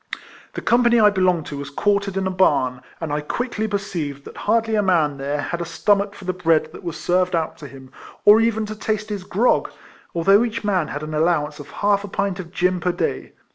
The 0.53 0.61
company 0.63 0.99
1 0.99 1.13
belonged 1.13 1.45
to 1.45 1.57
was 1.57 1.69
quartered 1.69 2.17
in 2.17 2.25
a 2.25 2.31
barn, 2.31 2.81
and 2.99 3.13
I 3.13 3.21
quickly 3.21 3.67
perceived 3.67 4.25
that 4.25 4.35
hardly 4.35 4.73
a 4.73 4.81
man 4.81 5.17
there 5.17 5.41
had 5.41 5.63
stomach 5.67 6.15
for 6.15 6.25
the 6.25 6.33
bread 6.33 6.71
that 6.71 6.81
was 6.83 6.97
served 6.99 7.35
out 7.35 7.55
to 7.59 7.67
him, 7.67 7.91
or 8.25 8.41
even 8.41 8.65
to 8.65 8.75
taste 8.75 9.09
his 9.09 9.23
grog, 9.23 9.69
although 10.15 10.43
each 10.43 10.63
man 10.63 10.87
had 10.87 11.03
an 11.03 11.13
allowance 11.13 11.59
of 11.59 11.69
half 11.69 12.03
a 12.03 12.07
pint 12.07 12.39
of 12.39 12.51
gin 12.51 12.79
per 12.79 12.91
day. 12.91 13.33